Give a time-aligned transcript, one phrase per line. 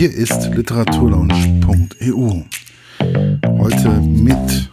[0.00, 2.44] Hier ist literaturlaunch.eu.
[3.58, 4.70] Heute mit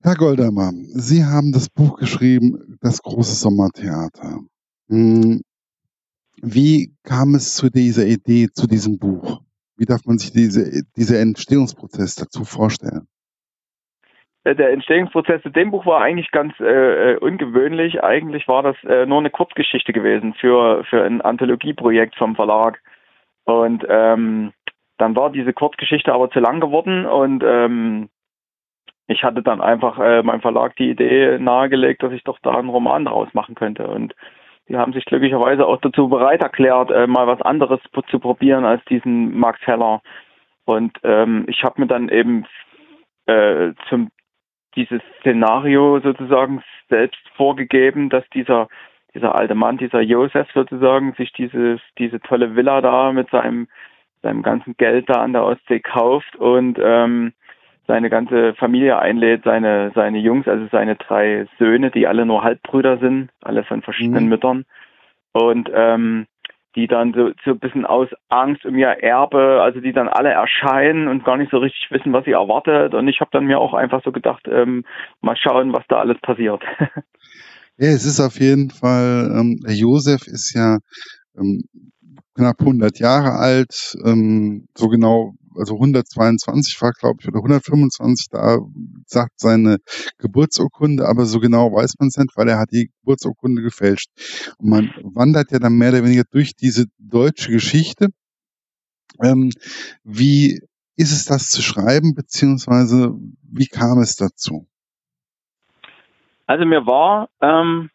[0.00, 4.42] Herr Goldamer, Sie haben das Buch geschrieben, Das große Sommertheater.
[4.88, 5.40] Hm,
[6.40, 9.42] wie kam es zu dieser Idee, zu diesem Buch?
[9.76, 13.08] Wie darf man sich diese, dieser Entstehungsprozess dazu vorstellen?
[14.44, 18.02] Äh, der Entstehungsprozess zu dem Buch war eigentlich ganz äh, äh, ungewöhnlich.
[18.02, 22.80] Eigentlich war das äh, nur eine Kurzgeschichte gewesen für, für ein Anthologieprojekt vom Verlag.
[23.44, 24.52] Und ähm,
[24.98, 28.10] dann war diese Kurzgeschichte aber zu lang geworden und ähm,
[29.06, 32.68] ich hatte dann einfach äh, meinem Verlag die Idee nahegelegt, dass ich doch da einen
[32.68, 33.88] Roman daraus machen könnte.
[33.88, 34.14] Und
[34.68, 38.84] die haben sich glücklicherweise auch dazu bereit erklärt, äh, mal was anderes zu probieren als
[38.84, 40.00] diesen Max Heller.
[40.64, 42.46] Und ähm, ich habe mir dann eben
[43.26, 44.10] äh, zum
[44.76, 48.68] dieses Szenario sozusagen selbst vorgegeben, dass dieser
[49.14, 53.68] dieser alte Mann, dieser Josef sozusagen, sich dieses diese tolle Villa da mit seinem
[54.22, 57.32] seinem ganzen Geld da an der Ostsee kauft und ähm,
[57.86, 62.98] seine ganze Familie einlädt, seine seine Jungs, also seine drei Söhne, die alle nur Halbbrüder
[62.98, 64.30] sind, alle von verschiedenen mhm.
[64.30, 64.64] Müttern
[65.32, 66.26] und ähm,
[66.76, 70.30] die dann so, so ein bisschen aus Angst um ihr Erbe, also die dann alle
[70.30, 72.94] erscheinen und gar nicht so richtig wissen, was sie erwartet.
[72.94, 74.84] Und ich habe dann mir auch einfach so gedacht, ähm,
[75.20, 76.62] mal schauen, was da alles passiert.
[77.78, 80.78] ja, es ist auf jeden Fall, ähm, Josef ist ja
[81.36, 81.64] ähm,
[82.34, 88.58] knapp 100 Jahre alt, ähm, so genau also 122 war, glaube ich, oder 125, da
[89.06, 89.78] sagt seine
[90.18, 94.10] Geburtsurkunde, aber so genau weiß man es nicht, weil er hat die Geburtsurkunde gefälscht.
[94.58, 98.08] Und man wandert ja dann mehr oder weniger durch diese deutsche Geschichte.
[99.22, 99.50] Ähm,
[100.04, 100.60] wie
[100.96, 104.66] ist es das zu schreiben, beziehungsweise wie kam es dazu?
[106.46, 107.90] Also mir war, ähm,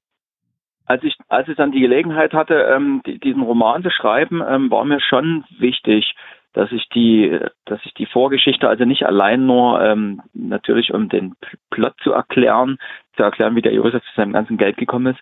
[0.85, 4.71] als ich als ich dann die Gelegenheit hatte, ähm, die, diesen Roman zu schreiben, ähm,
[4.71, 6.15] war mir schon wichtig,
[6.55, 11.35] dass ich die, dass ich die Vorgeschichte also nicht allein nur ähm, natürlich um den
[11.69, 12.77] Plot zu erklären,
[13.17, 15.19] zu erklären, wie der Josef zu seinem ganzen Geld gekommen ist.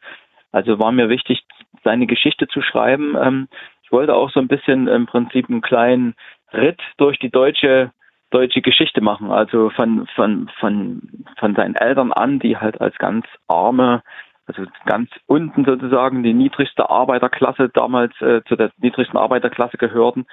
[0.52, 1.44] Also war mir wichtig,
[1.84, 3.18] seine Geschichte zu schreiben.
[3.20, 3.48] Ähm,
[3.82, 6.14] ich wollte auch so ein bisschen im Prinzip einen kleinen
[6.54, 7.92] Ritt durch die deutsche
[8.30, 13.26] deutsche Geschichte machen, also von von von von seinen Eltern an, die halt als ganz
[13.48, 14.04] arme
[14.46, 20.26] also ganz unten sozusagen die niedrigste Arbeiterklasse damals äh, zu der niedrigsten Arbeiterklasse gehörten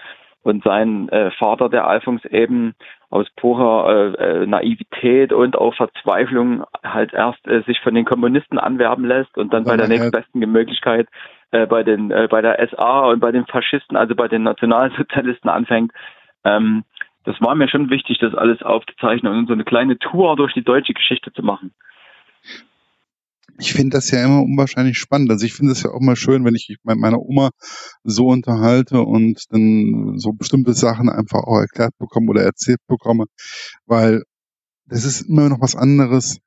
[0.42, 2.74] und sein äh, Vater, der Alfons, eben
[3.10, 8.58] aus purer äh, äh, Naivität und auch Verzweiflung halt erst äh, sich von den Kommunisten
[8.58, 11.08] anwerben lässt und dann bei der nächstbesten Möglichkeit
[11.50, 15.50] äh, bei den äh, bei der SA und bei den Faschisten, also bei den Nationalsozialisten
[15.50, 15.92] anfängt.
[16.44, 16.84] Ähm,
[17.24, 20.64] das war mir schon wichtig, das alles aufzuzeichnen und so eine kleine Tour durch die
[20.64, 21.72] deutsche Geschichte zu machen
[23.60, 25.30] ich finde das ja immer unwahrscheinlich spannend.
[25.30, 27.50] Also ich finde es ja auch mal schön, wenn ich mich mit meiner Oma
[28.02, 33.26] so unterhalte und dann so bestimmte Sachen einfach auch erklärt bekomme oder erzählt bekomme,
[33.86, 34.22] weil
[34.86, 36.38] das ist immer noch was anderes,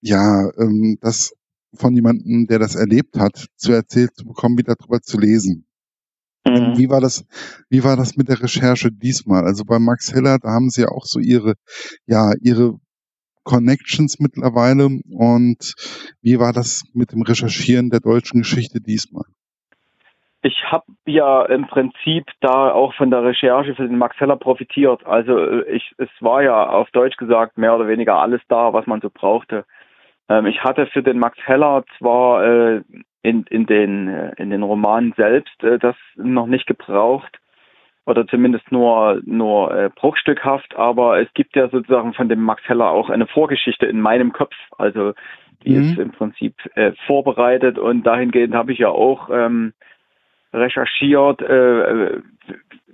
[0.00, 1.32] ja, ähm, das
[1.74, 5.66] von jemandem, der das erlebt hat, zu erzählt zu bekommen, wie darüber zu lesen.
[6.46, 6.76] Mhm.
[6.76, 7.24] Wie war das,
[7.68, 9.44] wie war das mit der Recherche diesmal?
[9.44, 11.54] Also bei Max Heller, da haben sie ja auch so ihre,
[12.06, 12.78] ja, ihre
[13.46, 14.88] Connections mittlerweile.
[15.08, 15.74] Und
[16.20, 19.24] wie war das mit dem Recherchieren der deutschen Geschichte diesmal?
[20.42, 25.06] Ich habe ja im Prinzip da auch von der Recherche für den Max Heller profitiert.
[25.06, 28.86] Also äh, ich, es war ja auf Deutsch gesagt mehr oder weniger alles da, was
[28.86, 29.64] man so brauchte.
[30.28, 32.82] Ähm, ich hatte für den Max Heller zwar äh,
[33.22, 37.38] in, in, den, äh, in den Romanen selbst das noch nicht gebraucht,
[38.06, 42.90] oder zumindest nur nur äh, bruchstückhaft, aber es gibt ja sozusagen von dem Max Heller
[42.90, 45.12] auch eine Vorgeschichte in meinem Kopf, also
[45.64, 45.82] die mhm.
[45.82, 49.72] ist im Prinzip äh, vorbereitet und dahingehend habe ich ja auch ähm,
[50.52, 52.20] recherchiert, äh,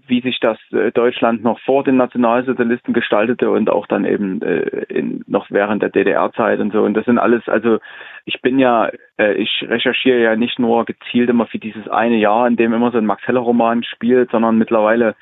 [0.07, 4.85] wie sich das äh, Deutschland noch vor den Nationalsozialisten gestaltete und auch dann eben äh,
[4.89, 6.83] in, noch während der DDR-Zeit und so.
[6.83, 7.79] Und das sind alles, also
[8.25, 12.47] ich bin ja, äh, ich recherchiere ja nicht nur gezielt immer für dieses eine Jahr,
[12.47, 15.15] in dem immer so ein Max Heller-Roman spielt, sondern mittlerweile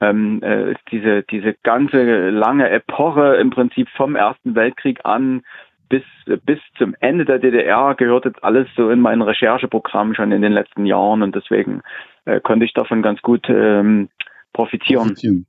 [0.00, 5.42] ähm, äh, diese, diese ganze lange Epoche im Prinzip vom Ersten Weltkrieg an
[5.88, 6.02] bis,
[6.44, 10.52] bis zum Ende der DDR gehört jetzt alles so in mein Rechercheprogramm schon in den
[10.52, 11.82] letzten Jahren und deswegen
[12.24, 14.08] äh, konnte ich davon ganz gut ähm,
[14.54, 15.08] profitieren.
[15.08, 15.46] profitieren.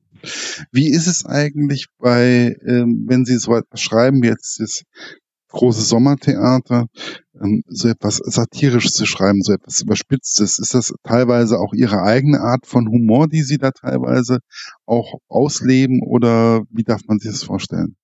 [0.71, 4.83] Wie ist es eigentlich bei, ähm, wenn Sie so etwas schreiben, jetzt das
[5.49, 6.87] große Sommertheater,
[7.41, 10.59] ähm, so etwas satirisch zu schreiben, so etwas überspitztes?
[10.59, 14.39] Ist das teilweise auch Ihre eigene Art von Humor, die Sie da teilweise
[14.85, 17.95] auch ausleben oder wie darf man sich das vorstellen?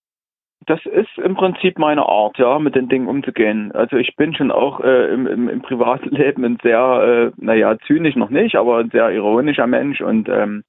[0.68, 3.72] Das ist im Prinzip meine Art, ja, mit den Dingen umzugehen.
[3.72, 7.78] Also ich bin schon auch äh, im, im, im privaten Leben ein sehr, äh, naja,
[7.88, 10.64] zynisch noch nicht, aber ein sehr ironischer Mensch und ähm,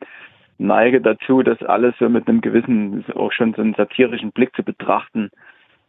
[0.58, 4.62] neige dazu, das alles so mit einem gewissen, auch schon so einen satirischen Blick zu
[4.62, 5.30] betrachten.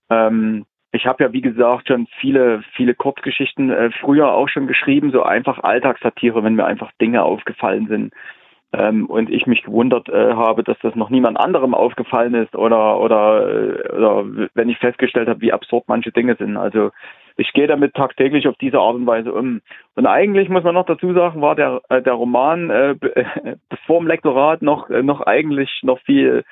[0.10, 5.12] Ähm, ich habe ja, wie gesagt, schon viele, viele Kurzgeschichten äh, früher auch schon geschrieben,
[5.12, 8.14] so einfach Alltagssatire, wenn mir einfach Dinge aufgefallen sind.
[8.76, 13.00] Ähm, und ich mich gewundert äh, habe, dass das noch niemand anderem aufgefallen ist oder
[13.00, 14.26] oder äh, oder
[14.56, 16.58] wenn ich festgestellt habe, wie absurd manche Dinge sind.
[16.58, 16.90] Also
[17.38, 19.62] ich gehe damit tagtäglich auf diese Art und Weise um.
[19.96, 22.96] Und eigentlich muss man noch dazu sagen, war der äh, der Roman äh,
[23.70, 26.44] bevor im Lektorat noch äh, noch eigentlich noch viel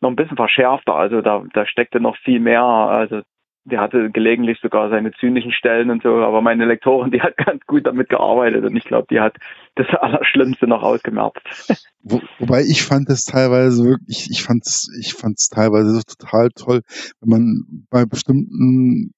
[0.00, 0.94] noch ein bisschen verschärfter.
[0.94, 2.62] Also da da steckte noch viel mehr.
[2.62, 3.20] Also
[3.68, 7.64] der hatte gelegentlich sogar seine zynischen Stellen und so, aber meine Lektorin, die hat ganz
[7.66, 9.36] gut damit gearbeitet und ich glaube, die hat
[9.76, 11.40] das Allerschlimmste noch ausgemerzt.
[12.02, 16.48] Wo, wobei ich fand es teilweise wirklich, ich fand es, ich fand es teilweise total
[16.50, 16.80] toll,
[17.20, 19.12] wenn man bei bestimmten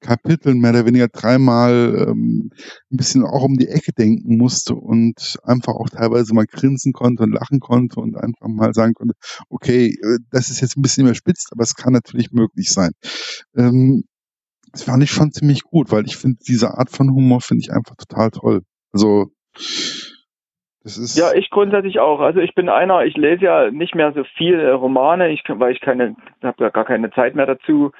[0.00, 2.50] Kapiteln mehr oder weniger dreimal ähm,
[2.90, 7.22] ein bisschen auch um die Ecke denken musste und einfach auch teilweise mal grinsen konnte
[7.22, 9.14] und lachen konnte und einfach mal sagen konnte,
[9.48, 12.90] okay, äh, das ist jetzt ein bisschen überspitzt, aber es kann natürlich möglich sein.
[13.56, 14.04] Ähm,
[14.72, 17.72] das fand ich schon ziemlich gut, weil ich finde, diese Art von Humor finde ich
[17.72, 18.60] einfach total toll.
[18.92, 19.30] Also
[20.82, 22.20] das ist ja, ich grundsätzlich auch.
[22.20, 25.72] Also ich bin einer, ich lese ja nicht mehr so viel äh, Romane, ich, weil
[25.72, 27.92] ich keine, habe ja gar keine Zeit mehr dazu.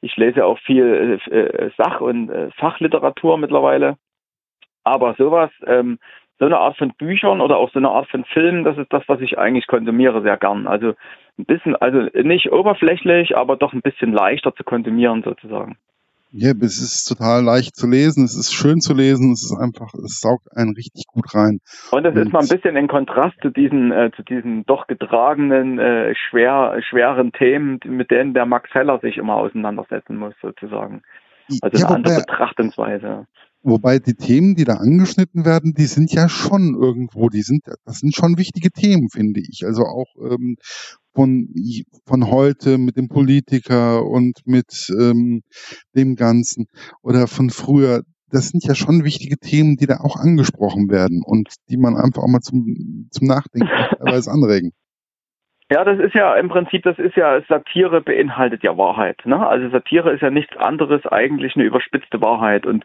[0.00, 3.96] Ich lese auch viel äh, äh, Sach- und äh, Fachliteratur mittlerweile.
[4.84, 5.98] Aber sowas, ähm,
[6.38, 9.02] so eine Art von Büchern oder auch so eine Art von Filmen, das ist das,
[9.08, 10.66] was ich eigentlich konsumiere sehr gern.
[10.66, 10.94] Also
[11.38, 15.76] ein bisschen, also nicht oberflächlich, aber doch ein bisschen leichter zu konsumieren sozusagen.
[16.30, 19.94] Ja, es ist total leicht zu lesen, es ist schön zu lesen, es ist einfach,
[19.94, 21.60] es saugt einen richtig gut rein.
[21.90, 25.78] Und es ist mal ein bisschen in Kontrast zu diesen, äh, zu diesen doch getragenen,
[25.78, 31.02] äh, schwer, schweren Themen, mit denen der Max Heller sich immer auseinandersetzen muss, sozusagen.
[31.62, 33.26] Also ja, eine andere Betrachtungsweise.
[33.62, 37.98] Wobei die Themen, die da angeschnitten werden, die sind ja schon irgendwo, die sind, das
[37.98, 39.64] sind schon wichtige Themen, finde ich.
[39.66, 40.56] Also auch ähm,
[41.12, 41.48] von,
[42.06, 45.42] von heute mit dem Politiker und mit ähm,
[45.96, 46.66] dem Ganzen
[47.02, 48.02] oder von früher.
[48.30, 52.22] Das sind ja schon wichtige Themen, die da auch angesprochen werden und die man einfach
[52.22, 53.68] auch mal zum, zum Nachdenken
[53.98, 54.72] teilweise anregen.
[55.70, 59.20] Ja, das ist ja im Prinzip, das ist ja, Satire beinhaltet ja Wahrheit.
[59.26, 59.46] Ne?
[59.46, 62.84] Also Satire ist ja nichts anderes, eigentlich eine überspitzte Wahrheit und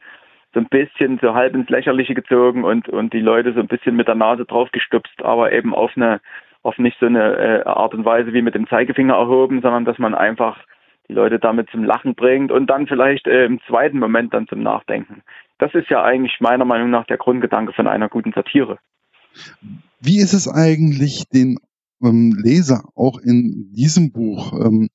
[0.53, 3.95] so ein bisschen so halb ins Lächerliche gezogen und, und die Leute so ein bisschen
[3.95, 6.21] mit der Nase draufgestupst, aber eben auf eine,
[6.61, 9.97] auf nicht so eine äh, Art und Weise wie mit dem Zeigefinger erhoben, sondern dass
[9.97, 10.57] man einfach
[11.09, 14.61] die Leute damit zum Lachen bringt und dann vielleicht äh, im zweiten Moment dann zum
[14.61, 15.23] Nachdenken.
[15.57, 18.77] Das ist ja eigentlich meiner Meinung nach der Grundgedanke von einer guten Satire.
[19.99, 21.57] Wie ist es eigentlich, den
[22.01, 24.89] ähm, Leser auch in diesem Buch ähm,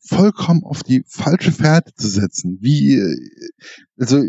[0.00, 2.58] vollkommen auf die falsche Fährte zu setzen?
[2.60, 3.16] Wie, äh,
[3.98, 4.22] also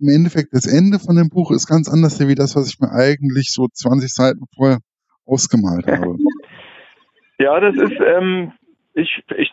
[0.00, 2.92] im Endeffekt das Ende von dem Buch ist ganz anders wie das, was ich mir
[2.92, 4.78] eigentlich so 20 Seiten vorher
[5.26, 6.16] ausgemalt habe.
[7.38, 8.52] Ja, das ist, ähm,
[8.94, 9.52] ich, ich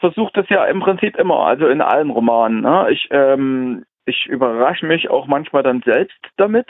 [0.00, 2.60] versuche das ja im Prinzip immer, also in allen Romanen.
[2.60, 2.88] Ne?
[2.90, 6.66] Ich, ähm, ich überrasche mich auch manchmal dann selbst damit,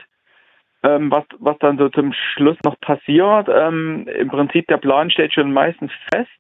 [0.83, 3.49] ähm, was, was dann so zum Schluss noch passiert.
[3.53, 6.31] Ähm, Im Prinzip der Plan steht schon meistens fest,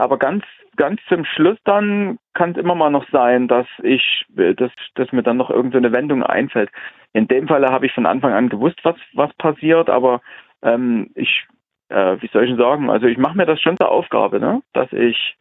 [0.00, 0.44] aber ganz
[0.76, 5.22] ganz zum Schluss dann kann es immer mal noch sein, dass ich, dass, dass mir
[5.22, 6.70] dann noch irgendeine Wendung einfällt.
[7.12, 10.20] In dem Falle habe ich von Anfang an gewusst, was, was passiert, aber
[10.62, 11.44] ähm, ich,
[11.88, 14.62] äh, wie soll ich sagen, also ich mache mir das schon zur Aufgabe, ne?
[14.72, 15.36] dass ich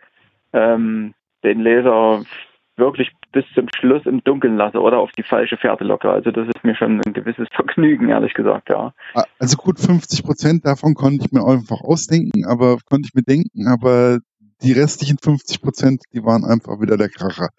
[0.51, 2.23] ähm, den Leser
[2.75, 6.09] wirklich bis zum Schluss im Dunkeln lasse oder auf die falsche Fährte locke.
[6.09, 8.93] Also das ist mir schon ein gewisses Vergnügen, ehrlich gesagt, ja.
[9.37, 13.67] Also gut, 50 Prozent davon konnte ich mir einfach ausdenken, aber konnte ich mir denken,
[13.67, 14.19] aber
[14.61, 17.49] die restlichen 50 Prozent, die waren einfach wieder der Kracher.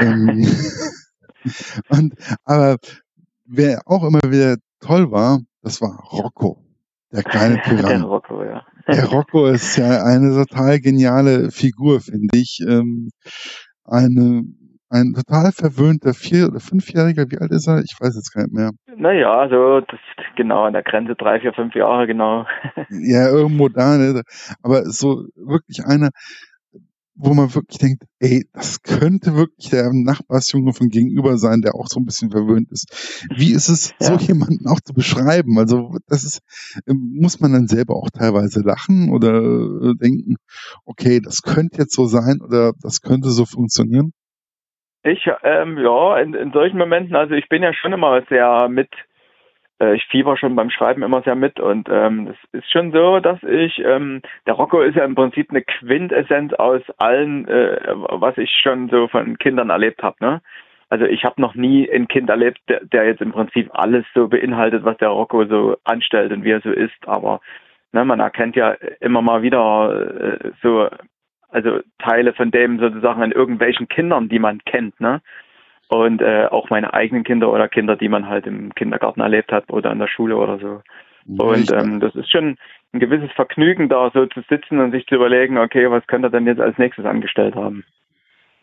[0.00, 0.46] ähm,
[1.88, 2.14] und,
[2.44, 2.78] aber
[3.44, 6.64] wer auch immer wieder toll war, das war Rocco,
[7.12, 8.00] der kleine Tyrann.
[8.00, 8.62] Der Rocco, ja.
[8.86, 12.60] Der Rocco ist ja eine total geniale Figur, finde ich.
[12.66, 13.10] Ähm,
[13.84, 14.44] eine
[14.94, 17.80] ein total verwöhnter Vier- oder Fünfjähriger, wie alt ist er?
[17.80, 18.70] Ich weiß jetzt gar nicht mehr.
[18.96, 19.98] Naja, so das,
[20.36, 22.46] genau an der Grenze drei, vier, fünf Jahre, genau.
[22.90, 24.22] ja, irgendwo da, ne?
[24.62, 26.10] aber so wirklich einer,
[27.16, 31.86] wo man wirklich denkt, ey, das könnte wirklich der Nachbarsjunge von gegenüber sein, der auch
[31.88, 33.26] so ein bisschen verwöhnt ist.
[33.34, 34.06] Wie ist es, ja.
[34.06, 35.58] so jemanden auch zu beschreiben?
[35.58, 36.40] Also das ist,
[36.86, 40.36] ähm, muss man dann selber auch teilweise lachen oder äh, denken,
[40.84, 44.12] okay, das könnte jetzt so sein oder das könnte so funktionieren?
[45.04, 48.88] Ich, ähm, ja, in, in solchen Momenten, also ich bin ja schon immer sehr mit
[49.78, 53.20] äh, ich fieber schon beim Schreiben immer sehr mit und ähm, es ist schon so,
[53.20, 58.38] dass ich, ähm, der Rocco ist ja im Prinzip eine Quintessenz aus allen, äh, was
[58.38, 60.40] ich schon so von Kindern erlebt habe, ne?
[60.90, 64.28] Also ich habe noch nie ein Kind erlebt, der, der jetzt im Prinzip alles so
[64.28, 67.40] beinhaltet, was der Rocco so anstellt und wie er so ist, aber
[67.92, 70.88] ne, man erkennt ja immer mal wieder äh, so
[71.54, 75.22] also Teile von dem sozusagen an irgendwelchen Kindern, die man kennt, ne?
[75.88, 79.70] Und äh, auch meine eigenen Kinder oder Kinder, die man halt im Kindergarten erlebt hat
[79.70, 80.80] oder in der Schule oder so.
[81.26, 82.56] Und ähm, das ist schon
[82.92, 86.30] ein gewisses Vergnügen, da so zu sitzen und sich zu überlegen, okay, was könnte er
[86.30, 87.84] denn jetzt als nächstes angestellt haben?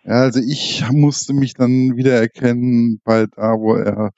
[0.04, 4.10] Ja, also ich musste mich dann wieder erkennen bei da, wo er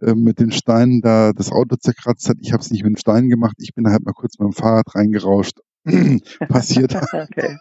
[0.00, 2.36] äh, mit den Steinen da das Auto zerkratzt hat.
[2.40, 3.56] Ich habe es nicht mit den Steinen gemacht.
[3.58, 5.58] Ich bin halt mal kurz mit dem Fahrrad reingerauscht.
[6.48, 6.94] Passiert.
[7.12, 7.58] okay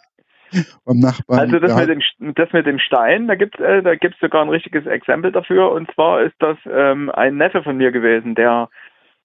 [0.86, 1.40] beim Nachbarn.
[1.40, 4.42] Also das, mit dem, das mit dem Stein, da gibt es äh, da gibt's sogar
[4.42, 5.72] ein richtiges Exempel dafür.
[5.72, 8.70] Und zwar ist das ähm, ein Neffe von mir gewesen, der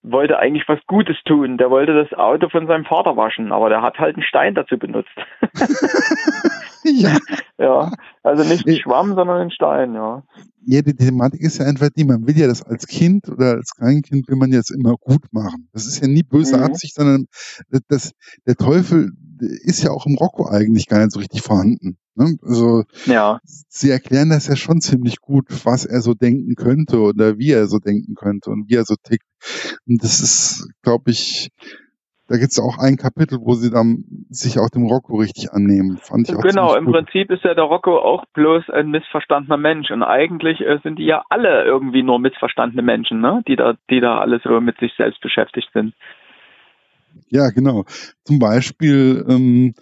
[0.03, 1.59] wollte eigentlich was Gutes tun.
[1.59, 4.79] Der wollte das Auto von seinem Vater waschen, aber der hat halt einen Stein dazu
[4.79, 5.11] benutzt.
[6.85, 7.17] ja.
[7.59, 7.93] ja.
[8.23, 10.23] Also nicht einen Schwamm, sondern einen Stein, ja.
[10.65, 13.73] Ja, die Thematik ist ja einfach die, man will ja das als Kind oder als
[13.77, 15.69] Kleinkind will man jetzt immer gut machen.
[15.73, 16.65] Das ist ja nie böse mhm.
[16.65, 17.27] Absicht, sondern
[17.89, 18.13] das,
[18.47, 21.99] der Teufel ist ja auch im Rocco eigentlich gar nicht so richtig vorhanden.
[22.15, 22.37] Ne?
[22.43, 23.41] Also ja.
[23.45, 27.67] sie erklären das ja schon ziemlich gut, was er so denken könnte oder wie er
[27.67, 29.27] so denken könnte und wie er so tickt.
[29.87, 31.51] Und das ist, glaube ich,
[32.29, 35.99] da gibt es auch ein Kapitel, wo sie dann sich auch dem Rocco richtig annehmen.
[35.99, 36.87] Fand ich auch genau, im.
[36.87, 39.91] Prinzip ist ja der Rocco auch bloß ein missverstandener Mensch.
[39.93, 43.45] Und eigentlich äh, sind die ja alle irgendwie nur missverstandene Menschen, ne?
[43.47, 45.95] die da, die da alle so mit sich selbst beschäftigt sind.
[47.29, 47.85] Ja, genau.
[48.25, 49.75] Zum Beispiel ähm,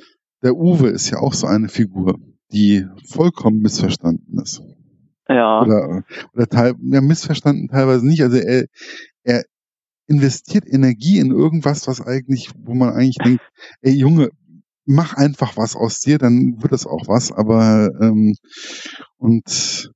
[0.42, 2.18] der Uwe ist ja auch so eine Figur,
[2.52, 4.62] die vollkommen missverstanden ist.
[5.28, 5.62] Ja.
[5.62, 8.22] Oder, oder teil, ja, missverstanden teilweise nicht.
[8.22, 8.66] Also er,
[9.22, 9.44] er
[10.06, 13.42] investiert Energie in irgendwas, was eigentlich, wo man eigentlich denkt,
[13.80, 14.30] ey Junge,
[14.84, 17.32] mach einfach was aus dir, dann wird es auch was.
[17.32, 18.36] Aber ähm,
[19.16, 19.90] und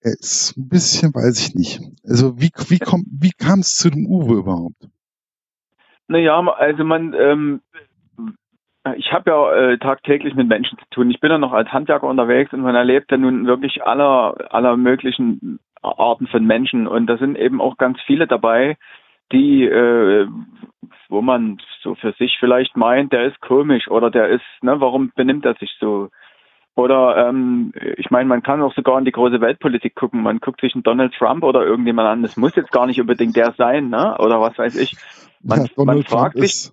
[0.00, 1.80] er ist ein bisschen, weiß ich nicht.
[2.04, 4.88] Also wie wie kommt, wie kam es zu dem Uwe überhaupt?
[6.08, 7.60] Naja, also man, ähm,
[8.96, 11.10] ich habe ja äh, tagtäglich mit Menschen zu tun.
[11.10, 14.76] Ich bin ja noch als Handwerker unterwegs und man erlebt ja nun wirklich aller, aller
[14.76, 16.86] möglichen Arten von Menschen.
[16.86, 18.76] Und da sind eben auch ganz viele dabei,
[19.32, 20.28] die, äh,
[21.08, 25.12] wo man so für sich vielleicht meint, der ist komisch oder der ist, ne, warum
[25.14, 26.10] benimmt er sich so?
[26.76, 30.22] Oder ähm, ich meine, man kann auch sogar in die große Weltpolitik gucken.
[30.22, 32.22] Man guckt sich einen Donald Trump oder irgendjemand an.
[32.22, 34.14] Das muss jetzt gar nicht unbedingt der sein, ne?
[34.18, 34.94] Oder was weiß ich.
[35.46, 36.70] Man, ja, man fragt sich.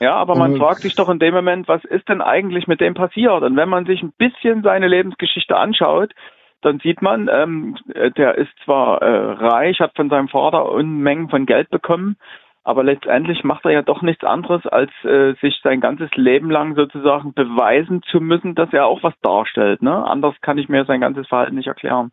[0.00, 2.94] Ja, aber man fragt sich doch in dem Moment, was ist denn eigentlich mit dem
[2.94, 3.42] passiert?
[3.42, 6.12] Und wenn man sich ein bisschen seine Lebensgeschichte anschaut,
[6.60, 7.76] dann sieht man, ähm,
[8.16, 12.16] der ist zwar äh, reich, hat von seinem Vater Unmengen von Geld bekommen,
[12.64, 16.74] aber letztendlich macht er ja doch nichts anderes, als äh, sich sein ganzes Leben lang
[16.74, 19.82] sozusagen beweisen zu müssen, dass er auch was darstellt.
[19.82, 20.04] Ne?
[20.04, 22.10] Anders kann ich mir sein ganzes Verhalten nicht erklären.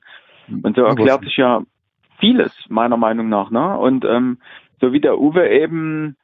[0.47, 1.63] Und so erklärt sich ja
[2.19, 3.49] vieles, meiner Meinung nach.
[3.49, 3.75] Ne?
[3.77, 4.37] Und ähm,
[4.83, 6.17] so wie der Uwe eben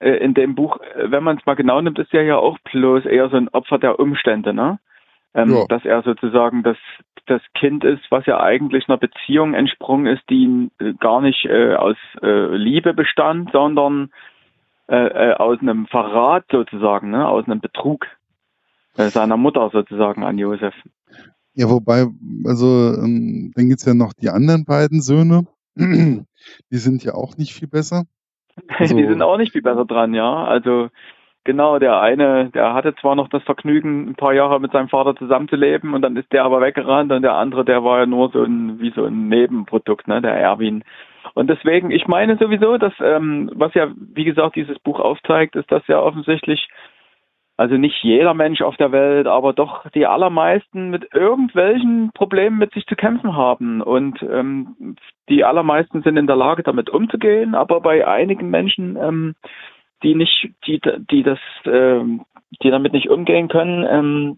[0.00, 2.58] äh, in dem Buch, äh, wenn man es mal genau nimmt, ist er ja auch
[2.72, 4.52] bloß eher so ein Opfer der Umstände.
[4.52, 4.78] Ne?
[5.34, 5.66] ähm, ja.
[5.66, 6.76] dass er sozusagen das,
[7.26, 11.74] das Kind ist, was ja eigentlich einer Beziehung entsprungen ist, die äh, gar nicht äh,
[11.74, 14.10] aus äh, Liebe bestand, sondern
[14.86, 17.26] äh, aus einem Verrat sozusagen, ne?
[17.26, 18.06] aus einem Betrug
[18.96, 20.72] seiner Mutter sozusagen an Josef.
[21.54, 22.06] Ja, wobei,
[22.44, 25.48] also ähm, dann gibt's ja noch die anderen beiden Söhne,
[26.70, 28.04] die sind ja auch nicht viel besser.
[28.78, 30.44] Also, die sind auch nicht viel besser dran, ja.
[30.44, 30.88] Also
[31.44, 35.14] Genau, der eine, der hatte zwar noch das Vergnügen, ein paar Jahre mit seinem Vater
[35.14, 38.42] zusammenzuleben und dann ist der aber weggerannt und der andere, der war ja nur so
[38.42, 40.84] ein, wie so ein Nebenprodukt, ne, der Erwin.
[41.34, 45.70] Und deswegen, ich meine sowieso, dass, ähm, was ja, wie gesagt, dieses Buch aufzeigt, ist,
[45.70, 46.66] dass ja offensichtlich,
[47.56, 52.72] also nicht jeder Mensch auf der Welt, aber doch die allermeisten mit irgendwelchen Problemen mit
[52.72, 53.80] sich zu kämpfen haben.
[53.80, 54.96] Und ähm,
[55.28, 59.34] die allermeisten sind in der Lage, damit umzugehen, aber bei einigen Menschen ähm,
[60.04, 60.80] die nicht, die,
[61.10, 62.24] die das, ähm,
[62.62, 64.36] die damit nicht umgehen können, ähm,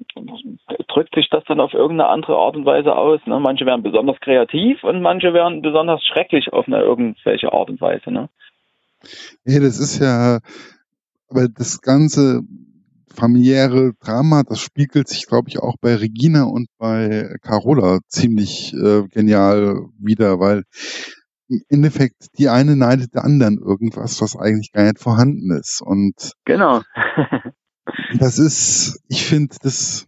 [0.89, 3.21] drückt sich das dann auf irgendeine andere Art und Weise aus.
[3.27, 3.39] Ne?
[3.41, 8.11] Manche werden besonders kreativ und manche werden besonders schrecklich auf eine irgendwelche Art und Weise.
[8.11, 8.29] Ne?
[9.45, 10.39] Ja, das ist ja,
[11.29, 12.43] aber das ganze
[13.17, 19.05] familiäre Drama, das spiegelt sich, glaube ich, auch bei Regina und bei Carola ziemlich äh,
[19.09, 20.65] genial wieder, weil
[21.49, 25.81] im Endeffekt die eine neidet der anderen irgendwas, was eigentlich gar nicht vorhanden ist.
[25.81, 26.83] Und genau.
[28.19, 30.07] das ist, ich finde das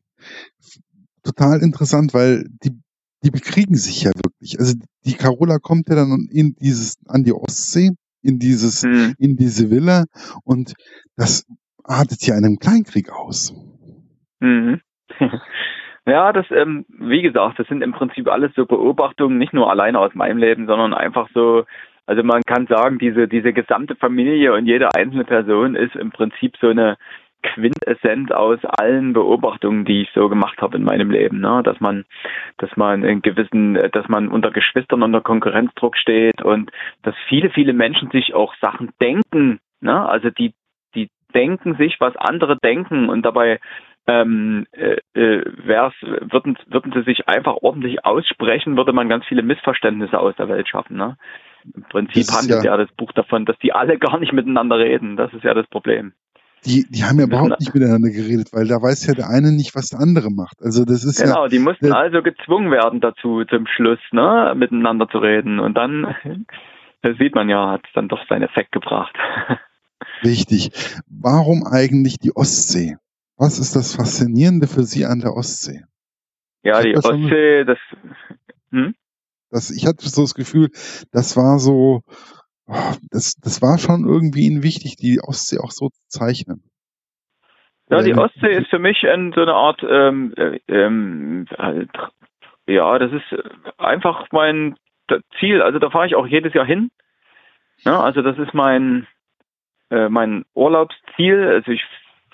[1.23, 2.81] total interessant, weil die,
[3.25, 4.75] die bekriegen sich ja wirklich also
[5.05, 7.91] die Carola kommt ja dann in dieses, an die Ostsee,
[8.23, 9.15] in dieses, mhm.
[9.19, 10.05] in diese Villa
[10.45, 10.75] und
[11.17, 11.45] das
[11.89, 13.55] artet ja einem Kleinkrieg aus.
[14.41, 14.81] Mhm.
[16.09, 19.99] Ja, das, ähm, wie gesagt, das sind im Prinzip alles so Beobachtungen, nicht nur alleine
[19.99, 21.67] aus meinem Leben, sondern einfach so,
[22.07, 26.57] also man kann sagen, diese, diese gesamte Familie und jede einzelne Person ist im Prinzip
[26.63, 26.97] so eine
[27.43, 31.61] Quintessenz aus allen Beobachtungen, die ich so gemacht habe in meinem Leben, ne?
[31.63, 32.07] dass man,
[32.57, 36.71] dass man in gewissen, dass man unter Geschwistern unter Konkurrenzdruck steht und
[37.03, 40.09] dass viele, viele Menschen sich auch Sachen denken, ne?
[40.09, 40.55] also die
[41.35, 43.61] denken sich, was andere denken und dabei
[44.07, 45.45] ähm, äh, äh
[46.31, 50.69] würden, würden sie sich einfach ordentlich aussprechen, würde man ganz viele Missverständnisse aus der Welt
[50.69, 50.97] schaffen.
[50.97, 51.17] Ne?
[51.75, 55.17] Im Prinzip handelt ja, ja das Buch davon, dass die alle gar nicht miteinander reden.
[55.17, 56.13] Das ist ja das Problem.
[56.65, 59.77] Die, die haben ja überhaupt nicht miteinander geredet, weil da weiß ja der eine nicht,
[59.77, 60.57] was der andere macht.
[60.61, 65.09] Also das ist genau, ja, die mussten also gezwungen werden dazu zum Schluss, ne, miteinander
[65.09, 65.61] zu reden.
[65.61, 66.17] Und dann,
[67.03, 69.15] das sieht man ja, hat dann doch seinen Effekt gebracht.
[70.23, 70.71] Richtig.
[71.09, 72.97] Warum eigentlich die Ostsee?
[73.37, 75.85] Was ist das Faszinierende für Sie an der Ostsee?
[76.63, 77.79] Ja, die Ostsee, das,
[78.71, 78.95] hm?
[79.51, 80.71] das, ich hatte so das Gefühl,
[81.13, 82.03] das war so,
[82.67, 86.63] oh, das, das war schon irgendwie Ihnen wichtig, die Ostsee auch so zu zeichnen.
[87.91, 91.91] Ja, die Ostsee ist für mich ein, so eine Art, ähm, äh, ähm, halt,
[92.67, 93.35] ja, das ist
[93.79, 94.77] einfach mein
[95.41, 95.63] Ziel.
[95.63, 96.91] Also da fahre ich auch jedes Jahr hin.
[97.85, 99.07] Ja, also das ist mein,
[99.91, 101.45] äh, mein Urlaubsziel.
[101.45, 101.85] Also ich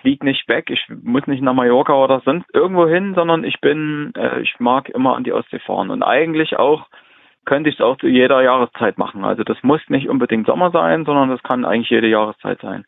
[0.00, 4.12] fliege nicht weg, ich muss nicht nach Mallorca oder sonst irgendwo hin, sondern ich bin,
[4.16, 6.88] äh, ich mag immer an die Ostsee fahren und eigentlich auch
[7.46, 9.24] könnte ich es auch zu jeder Jahreszeit machen.
[9.24, 12.84] Also das muss nicht unbedingt Sommer sein, sondern das kann eigentlich jede Jahreszeit sein.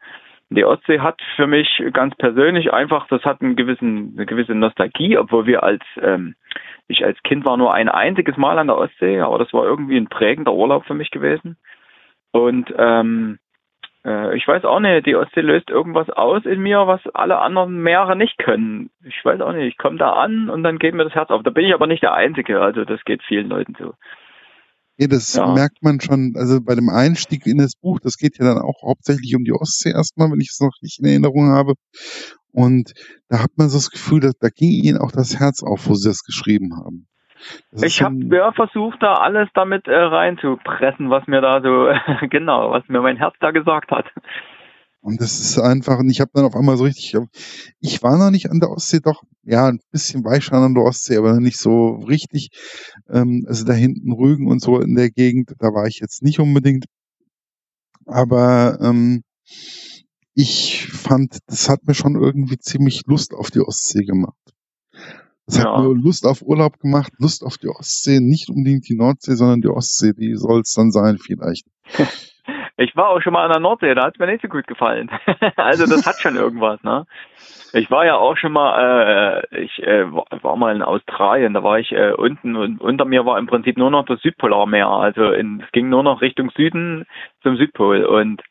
[0.49, 5.19] Die Ostsee hat für mich ganz persönlich einfach, das hat einen gewissen, eine gewisse Nostalgie,
[5.19, 6.37] obwohl wir als, ähm,
[6.87, 9.97] ich als Kind war nur ein einziges Mal an der Ostsee, aber das war irgendwie
[9.97, 11.57] ein prägender Urlaub für mich gewesen.
[12.31, 13.39] Und ähm,
[14.07, 17.83] äh, ich weiß auch nicht, die Ostsee löst irgendwas aus in mir, was alle anderen
[17.83, 18.91] Meere nicht können.
[19.05, 21.43] Ich weiß auch nicht, ich komme da an und dann geht mir das Herz auf.
[21.43, 23.95] Da bin ich aber nicht der Einzige, also das geht vielen Leuten so.
[24.99, 25.53] Ja, das ja.
[25.53, 28.83] merkt man schon, also bei dem Einstieg in das Buch, das geht ja dann auch
[28.83, 31.75] hauptsächlich um die Ostsee erstmal, wenn ich es noch nicht in Erinnerung habe.
[32.51, 32.93] Und
[33.29, 35.95] da hat man so das Gefühl, dass, da ging ihnen auch das Herz auf, wo
[35.95, 37.09] sie das geschrieben haben.
[37.73, 41.89] Ich habe ja versucht, da alles damit äh, reinzupressen, was mir da so,
[42.29, 44.07] genau, was mir mein Herz da gesagt hat.
[45.01, 47.17] Und das ist einfach, und ich habe dann auf einmal so richtig,
[47.81, 50.75] ich war noch nicht an der Ostsee, doch, ja, ein bisschen war ich schon an
[50.75, 52.51] der Ostsee, aber nicht so richtig.
[53.09, 56.41] Ähm, also da hinten Rügen und so in der Gegend, da war ich jetzt nicht
[56.41, 56.87] unbedingt.
[58.05, 59.23] Aber ähm,
[60.35, 64.35] ich fand, das hat mir schon irgendwie ziemlich Lust auf die Ostsee gemacht.
[65.47, 65.65] Es ja.
[65.65, 69.61] hat nur Lust auf Urlaub gemacht, Lust auf die Ostsee, nicht unbedingt die Nordsee, sondern
[69.61, 71.67] die Ostsee, die soll es dann sein vielleicht.
[72.79, 74.67] Ich war auch schon mal an der Nordsee, da hat es mir nicht so gut
[74.67, 75.11] gefallen.
[75.57, 77.07] also das hat schon irgendwas, ne?
[77.73, 81.79] Ich war ja auch schon mal, äh, ich äh, war mal in Australien, da war
[81.79, 84.89] ich äh, unten und unter mir war im Prinzip nur noch das Südpolarmeer.
[84.89, 87.07] Also in, es ging nur noch Richtung Süden
[87.43, 88.43] zum Südpol und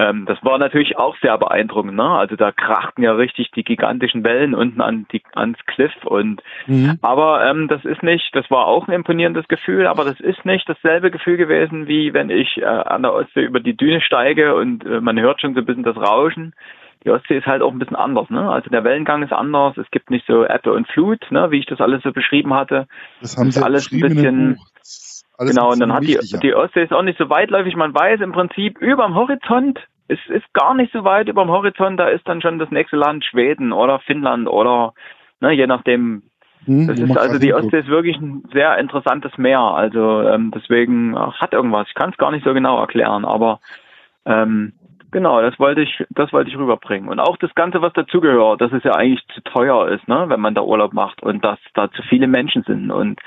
[0.00, 1.94] ähm, das war natürlich auch sehr beeindruckend.
[1.94, 2.08] Ne?
[2.08, 5.92] Also da krachten ja richtig die gigantischen Wellen unten an die, ans Cliff.
[6.04, 6.98] Und mhm.
[7.02, 10.66] aber ähm, das ist nicht, das war auch ein imponierendes Gefühl, aber das ist nicht
[10.66, 14.86] dasselbe Gefühl gewesen, wie wenn ich äh, an der Ostsee über die Düne steige und
[14.86, 16.54] äh, man hört schon so ein bisschen das Rauschen.
[17.04, 18.50] Die Ostsee ist halt auch ein bisschen anders, ne?
[18.50, 21.66] Also der Wellengang ist anders, es gibt nicht so Ebbe und Flut, ne, wie ich
[21.66, 22.86] das alles so beschrieben hatte.
[23.20, 24.58] Das haben Sie alles ein bisschen.
[25.40, 27.74] Alles genau, und dann hat die, die Ostsee ist auch nicht so weitläufig.
[27.74, 31.50] Man weiß im Prinzip über dem Horizont es ist gar nicht so weit über dem
[31.50, 34.92] Horizont, da ist dann schon das nächste Land Schweden oder Finnland oder
[35.40, 36.22] ne, je nachdem.
[36.64, 39.60] Hm, das ist also die Ostsee ist wirklich ein sehr interessantes Meer.
[39.60, 41.86] Also ähm, deswegen ach, hat irgendwas.
[41.88, 43.60] Ich kann es gar nicht so genau erklären, aber
[44.26, 44.72] ähm,
[45.10, 47.08] genau, das wollte ich, das wollte ich rüberbringen.
[47.08, 50.40] Und auch das Ganze, was dazugehört, dass es ja eigentlich zu teuer ist, ne, wenn
[50.40, 53.20] man da Urlaub macht und dass da zu viele Menschen sind und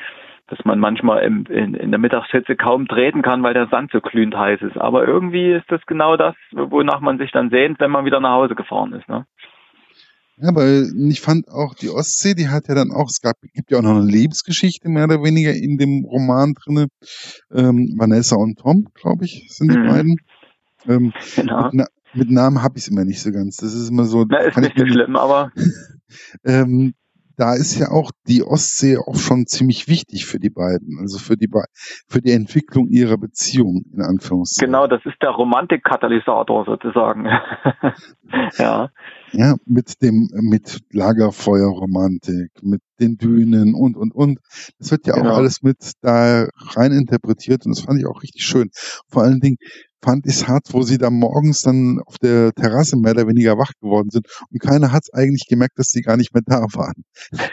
[0.53, 4.01] dass man manchmal im, in, in der Mittagshitze kaum treten kann, weil der Sand so
[4.01, 4.77] glühend heiß ist.
[4.77, 8.33] Aber irgendwie ist das genau das, wonach man sich dann sehnt, wenn man wieder nach
[8.33, 9.09] Hause gefahren ist.
[9.09, 9.25] Ne?
[10.37, 13.71] Ja, weil ich fand auch die Ostsee, die hat ja dann auch, es gab, gibt
[13.71, 16.87] ja auch noch eine Lebensgeschichte mehr oder weniger in dem Roman drinne.
[17.51, 19.87] Ähm, Vanessa und Tom, glaube ich, sind die mhm.
[19.87, 20.15] beiden.
[20.87, 21.69] Ähm, genau.
[21.71, 23.57] Mit, mit Namen habe ich es immer nicht so ganz.
[23.57, 24.25] Das ist immer so.
[24.29, 25.51] Na, ist nicht so schlimm, aber.
[26.45, 26.93] ähm,
[27.37, 31.35] da ist ja auch die Ostsee auch schon ziemlich wichtig für die beiden, also für
[31.35, 31.49] die
[32.07, 34.71] für die Entwicklung ihrer Beziehung in Anführungszeichen.
[34.71, 37.25] Genau, das ist der Romantikkatalysator sozusagen.
[38.57, 38.89] ja.
[39.31, 44.39] Ja, mit dem, mit Lagerfeuerromantik, mit den Dünen und, und, und.
[44.77, 45.31] Das wird ja genau.
[45.31, 48.69] auch alles mit da rein interpretiert und das fand ich auch richtig schön.
[49.07, 49.57] Vor allen Dingen
[50.03, 53.57] fand ich es hart, wo sie da morgens dann auf der Terrasse mehr oder weniger
[53.57, 56.61] wach geworden sind und keiner hat es eigentlich gemerkt, dass sie gar nicht mehr da
[56.73, 57.03] waren.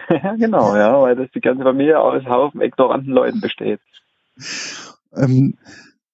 [0.08, 3.80] Ja, genau, ja, weil das die ganze Familie aus Haufen ignoranten Leuten besteht.
[5.14, 5.54] Ähm,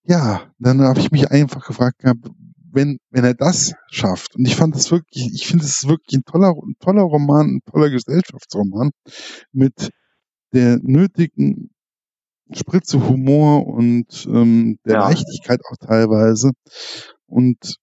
[0.05, 2.29] ja, dann habe ich mich einfach gefragt gehabt,
[2.70, 6.25] wenn, wenn er das schafft, und ich fand das wirklich, ich finde es wirklich ein
[6.25, 8.90] toller, ein toller Roman, ein toller Gesellschaftsroman
[9.53, 9.90] mit
[10.53, 11.70] der nötigen
[12.52, 15.09] Spritze Humor und ähm, der ja.
[15.09, 16.52] Leichtigkeit auch teilweise.
[17.26, 17.76] Und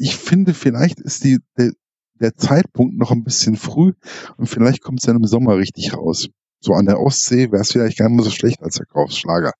[0.00, 1.72] ich finde, vielleicht ist die, der,
[2.20, 3.92] der Zeitpunkt noch ein bisschen früh
[4.36, 6.28] und vielleicht kommt es dann im Sommer richtig raus.
[6.60, 9.52] So an der Ostsee wäre es vielleicht gar nicht mehr so schlecht als Verkaufsschlager.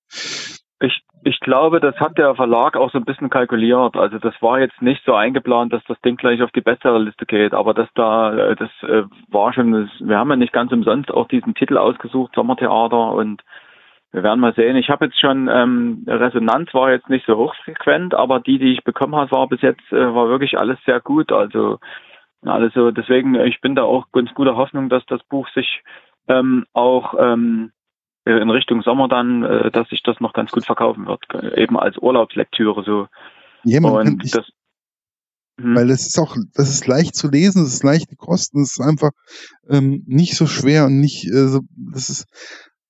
[0.80, 3.96] Ich, ich glaube, das hat der Verlag auch so ein bisschen kalkuliert.
[3.96, 7.52] Also das war jetzt nicht so eingeplant, dass das Ding gleich auf die Bestsellerliste geht,
[7.52, 11.28] aber das da, äh, das äh, war schon, wir haben ja nicht ganz umsonst auch
[11.28, 13.42] diesen Titel ausgesucht, Sommertheater und
[14.16, 14.76] wir werden mal sehen.
[14.76, 18.82] Ich habe jetzt schon ähm, Resonanz war jetzt nicht so hochfrequent, aber die, die ich
[18.82, 21.32] bekommen habe, war bis jetzt äh, war wirklich alles sehr gut.
[21.32, 21.78] Also
[22.40, 25.82] also deswegen, ich bin da auch ganz guter Hoffnung, dass das Buch sich
[26.28, 27.72] ähm, auch ähm,
[28.24, 31.22] äh, in Richtung Sommer dann, äh, dass sich das noch ganz gut verkaufen wird,
[31.56, 33.08] eben als Urlaubslektüre so.
[33.64, 34.46] Ja, und ich, das,
[35.60, 35.76] hm.
[35.76, 38.78] weil es ist auch, das ist leicht zu lesen, es ist leicht die Kosten, es
[38.78, 39.10] ist einfach
[39.68, 41.60] ähm, nicht so schwer und nicht, äh, so,
[41.92, 42.26] das ist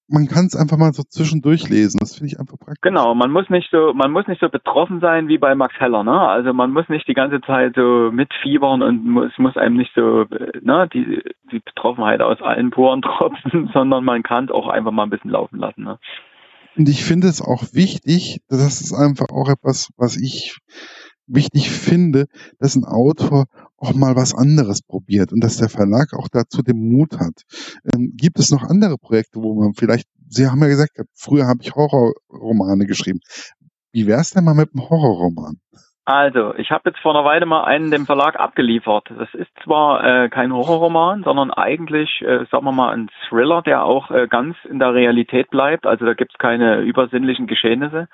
[0.09, 1.99] man kann es einfach mal so zwischendurch lesen.
[1.99, 2.81] Das finde ich einfach praktisch.
[2.81, 6.05] Genau, man muss nicht so, man muss nicht so betroffen sein wie bei Max Heller,
[6.05, 6.19] ne?
[6.19, 10.25] Also man muss nicht die ganze Zeit so mitfiebern und es muss einem nicht so,
[10.63, 15.05] ne, die, die Betroffenheit aus allen Poren tropfen, sondern man kann es auch einfach mal
[15.05, 15.99] ein bisschen laufen lassen, ne?
[16.77, 20.59] Und ich finde es auch wichtig, das ist einfach auch etwas, was ich
[21.27, 22.27] wichtig finde,
[22.59, 23.47] dass ein Autor
[23.79, 27.43] auch mal was anderes probiert und dass der Verlag auch dazu den Mut hat.
[27.93, 31.61] Ähm, gibt es noch andere Projekte, wo man vielleicht, Sie haben ja gesagt, früher habe
[31.63, 33.21] ich Horrorromane geschrieben.
[33.93, 35.57] Wie wäre es denn mal mit einem Horrorroman?
[36.09, 39.11] Also, ich habe jetzt vor einer Weile mal einen dem Verlag abgeliefert.
[39.11, 43.85] Das ist zwar äh, kein Horrorroman, sondern eigentlich, äh, sagen wir mal, ein Thriller, der
[43.85, 45.85] auch äh, ganz in der Realität bleibt.
[45.85, 48.07] Also da gibt es keine übersinnlichen Geschehnisse.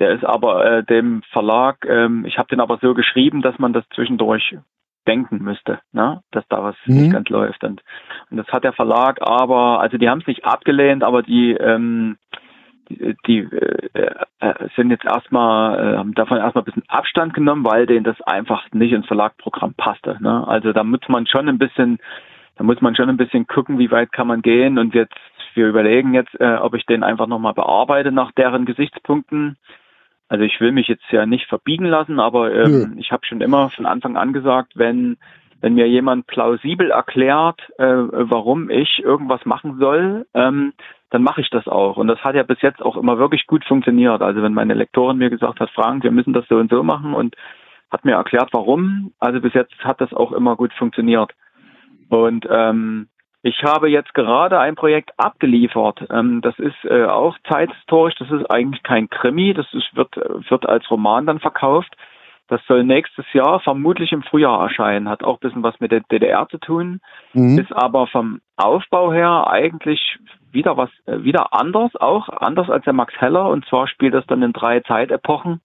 [0.00, 3.72] Der ist aber äh, dem Verlag, ähm, ich habe den aber so geschrieben, dass man
[3.72, 4.56] das zwischendurch
[5.06, 6.22] denken müsste, ne?
[6.30, 6.94] dass da was mhm.
[6.96, 7.64] nicht ganz läuft.
[7.64, 7.82] Und,
[8.30, 12.16] und das hat der Verlag aber, also die haben es nicht abgelehnt, aber die, ähm,
[12.88, 17.64] die, die äh, äh, sind jetzt erstmal, äh, haben davon erstmal ein bisschen Abstand genommen,
[17.64, 20.16] weil denen das einfach nicht ins Verlagprogramm passte.
[20.20, 20.46] Ne?
[20.46, 21.98] Also da muss man schon ein bisschen,
[22.56, 25.16] da muss man schon ein bisschen gucken, wie weit kann man gehen und jetzt,
[25.54, 29.58] wir überlegen jetzt, äh, ob ich den einfach nochmal bearbeite nach deren Gesichtspunkten
[30.32, 33.68] also ich will mich jetzt ja nicht verbiegen lassen, aber ähm, ich habe schon immer
[33.68, 35.18] von Anfang an gesagt, wenn
[35.60, 40.72] wenn mir jemand plausibel erklärt, äh, warum ich irgendwas machen soll, ähm,
[41.10, 41.98] dann mache ich das auch.
[41.98, 44.22] Und das hat ja bis jetzt auch immer wirklich gut funktioniert.
[44.22, 47.12] Also wenn meine Lektorin mir gesagt hat, Frank, wir müssen das so und so machen
[47.12, 47.36] und
[47.90, 51.30] hat mir erklärt, warum, also bis jetzt hat das auch immer gut funktioniert.
[52.08, 53.08] Und ähm,
[53.42, 56.06] ich habe jetzt gerade ein Projekt abgeliefert.
[56.10, 58.14] Ähm, das ist äh, auch zeithistorisch.
[58.16, 59.52] Das ist eigentlich kein Krimi.
[59.52, 61.92] Das ist, wird, wird als Roman dann verkauft.
[62.48, 65.08] Das soll nächstes Jahr vermutlich im Frühjahr erscheinen.
[65.08, 67.00] Hat auch ein bisschen was mit der DDR zu tun.
[67.32, 67.58] Mhm.
[67.58, 70.18] Ist aber vom Aufbau her eigentlich
[70.52, 73.48] wieder was, äh, wieder anders auch, anders als der Max Heller.
[73.48, 75.60] Und zwar spielt das dann in drei Zeitepochen.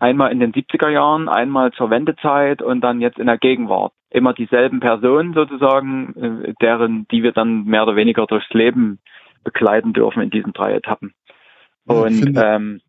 [0.00, 4.32] Einmal in den 70er Jahren, einmal zur Wendezeit und dann jetzt in der Gegenwart immer
[4.32, 8.98] dieselben Personen sozusagen, äh, deren, die wir dann mehr oder weniger durchs Leben
[9.44, 11.14] begleiten dürfen in diesen drei Etappen.
[11.86, 12.80] Und ähm,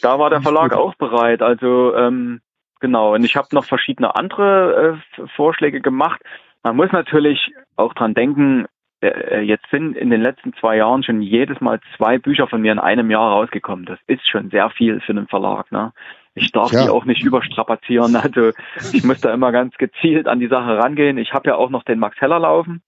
[0.00, 1.42] da war der Verlag auch bereit.
[1.42, 2.40] Also ähm,
[2.80, 3.14] genau.
[3.14, 6.20] Und ich habe noch verschiedene andere äh, Vorschläge gemacht.
[6.62, 8.66] Man muss natürlich auch dran denken,
[9.00, 12.78] jetzt sind in den letzten zwei Jahren schon jedes Mal zwei Bücher von mir in
[12.78, 13.86] einem Jahr rausgekommen.
[13.86, 15.70] Das ist schon sehr viel für einen Verlag.
[15.70, 15.92] Ne?
[16.34, 16.84] Ich darf ja.
[16.84, 18.16] die auch nicht überstrapazieren.
[18.16, 18.52] Also
[18.92, 21.18] ich muss da immer ganz gezielt an die Sache rangehen.
[21.18, 22.82] Ich habe ja auch noch den Max Heller laufen.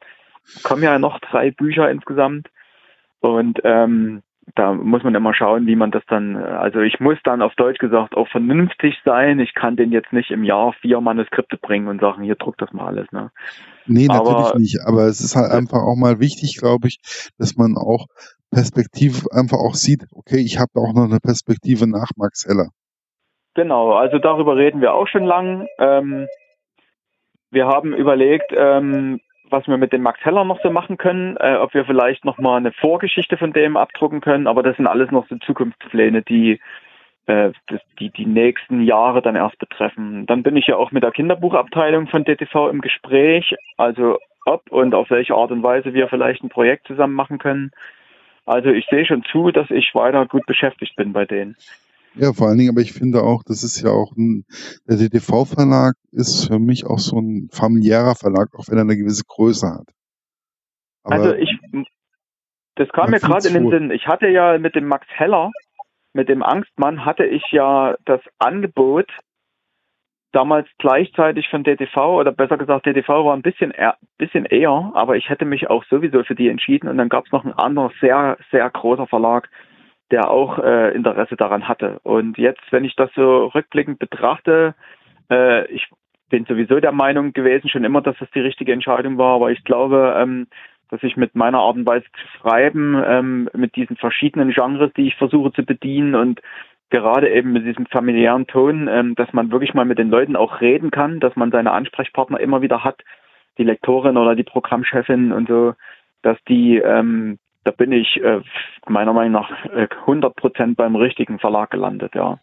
[0.65, 2.49] Kommen ja noch drei Bücher insgesamt.
[3.21, 4.23] Und ähm,
[4.55, 7.79] da muss man immer schauen, wie man das dann, also ich muss dann auf Deutsch
[7.79, 9.39] gesagt auch vernünftig sein.
[9.39, 12.73] Ich kann den jetzt nicht im Jahr vier Manuskripte bringen und sagen, hier druck das
[12.73, 13.11] mal alles.
[13.13, 13.31] Ne?
[13.87, 14.79] Nee, natürlich aber, nicht.
[14.87, 16.99] Aber es ist halt einfach auch mal wichtig, glaube ich,
[17.39, 18.07] dass man auch
[18.51, 22.69] Perspektive einfach auch sieht, okay, ich habe auch noch eine Perspektive nach Max Heller.
[23.55, 25.67] Genau, also darüber reden wir auch schon lang.
[25.79, 26.27] Ähm,
[27.51, 31.57] wir haben überlegt, ähm, was wir mit dem Max Heller noch so machen können, äh,
[31.57, 35.11] ob wir vielleicht noch mal eine Vorgeschichte von dem abdrucken können, aber das sind alles
[35.11, 36.61] noch so Zukunftspläne, die
[37.27, 37.53] äh,
[37.99, 40.27] die, die nächsten Jahre dann erst betreffen.
[40.27, 44.95] Dann bin ich ja auch mit der Kinderbuchabteilung von DTV im Gespräch, also ob und
[44.95, 47.73] auf welche Art und Weise wir vielleicht ein Projekt zusammen machen können.
[48.47, 51.57] Also ich sehe schon zu, dass ich weiter gut beschäftigt bin bei denen.
[52.15, 54.45] Ja, vor allen Dingen, aber ich finde auch, das ist ja auch ein,
[54.89, 59.25] der DTV-Verlag ist für mich auch so ein familiärer Verlag, auch wenn er eine gewisse
[59.27, 59.89] Größe hat.
[61.05, 61.57] Aber also ich,
[62.75, 63.91] das kam mir gerade in den Sinn.
[63.91, 65.51] Ich hatte ja mit dem Max Heller,
[66.13, 69.09] mit dem Angstmann, hatte ich ja das Angebot,
[70.33, 75.17] damals gleichzeitig von DTV oder besser gesagt DTV war ein bisschen eher, bisschen eher, aber
[75.17, 77.93] ich hätte mich auch sowieso für die entschieden und dann gab es noch einen anderen
[78.01, 79.49] sehr sehr großer Verlag,
[80.11, 82.01] der auch äh, Interesse daran hatte.
[82.03, 84.75] Und jetzt, wenn ich das so rückblickend betrachte,
[85.31, 85.89] äh, ich
[86.31, 89.65] bin sowieso der Meinung gewesen schon immer, dass das die richtige Entscheidung war, aber ich
[89.65, 90.47] glaube, ähm,
[90.91, 95.09] dass ich mit meiner Art und Weise zu schreiben, ähm, mit diesen verschiedenen Genres, die
[95.09, 96.41] ich versuche zu bedienen und
[96.91, 100.61] gerade eben mit diesem familiären Ton, ähm, dass man wirklich mal mit den Leuten auch
[100.61, 103.03] reden kann, dass man seine Ansprechpartner immer wieder hat,
[103.59, 105.75] die Lektorin oder die Programmchefin und so,
[106.23, 108.41] dass die ähm, da bin ich äh,
[108.89, 112.39] meiner Meinung nach äh, 100 Prozent beim richtigen Verlag gelandet, ja.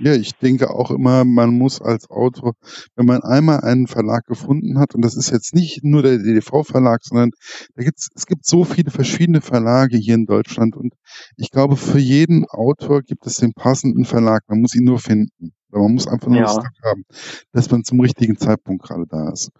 [0.00, 2.54] Ja, ich denke auch immer, man muss als Autor,
[2.96, 7.04] wenn man einmal einen Verlag gefunden hat, und das ist jetzt nicht nur der DDV-Verlag,
[7.04, 7.30] sondern
[7.76, 10.94] da gibt's, es gibt so viele verschiedene Verlage hier in Deutschland und
[11.36, 14.42] ich glaube, für jeden Autor gibt es den passenden Verlag.
[14.48, 15.54] Man muss ihn nur finden.
[15.70, 16.44] Man muss einfach nur ja.
[16.44, 17.04] das haben,
[17.52, 19.50] dass man zum richtigen Zeitpunkt gerade da ist.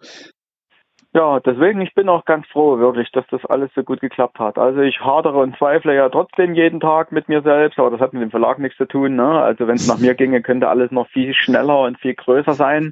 [1.15, 4.57] Ja, deswegen, ich bin auch ganz froh, wirklich, dass das alles so gut geklappt hat.
[4.57, 8.11] Also ich hadere und zweifle ja trotzdem jeden Tag mit mir selbst, aber das hat
[8.11, 9.15] mit dem Verlag nichts zu tun.
[9.15, 9.25] Ne?
[9.25, 12.91] Also wenn es nach mir ginge, könnte alles noch viel schneller und viel größer sein.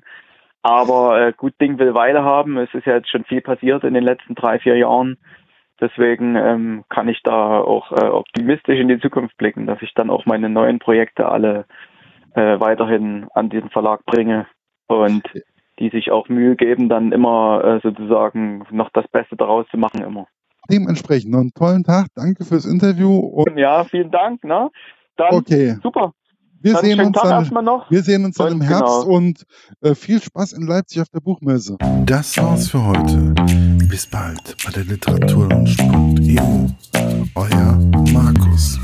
[0.61, 2.57] Aber äh, gut Ding will Weile haben.
[2.57, 5.17] Es ist ja jetzt schon viel passiert in den letzten drei, vier Jahren.
[5.81, 10.09] Deswegen ähm, kann ich da auch äh, optimistisch in die Zukunft blicken, dass ich dann
[10.09, 11.65] auch meine neuen Projekte alle
[12.35, 14.47] äh, weiterhin an diesen Verlag bringe.
[14.87, 15.27] Und
[15.79, 20.03] die sich auch Mühe geben, dann immer äh, sozusagen noch das Beste daraus zu machen
[20.03, 20.27] immer.
[20.69, 22.07] Dementsprechend noch einen tollen Tag.
[22.15, 23.43] Danke fürs Interview.
[23.55, 24.43] ja, vielen Dank.
[24.43, 24.69] Ne?
[25.17, 25.75] Dann, okay.
[25.83, 26.13] Super.
[26.61, 27.51] Wir sehen, uns dann,
[27.89, 29.17] wir sehen uns dann im Herbst genau.
[29.17, 29.43] und
[29.81, 31.75] äh, viel Spaß in Leipzig auf der Buchmesse.
[32.05, 33.35] Das war's für heute.
[33.89, 36.69] Bis bald bei der Literaturlaunch.eu.
[37.35, 37.77] Euer
[38.13, 38.79] Markus.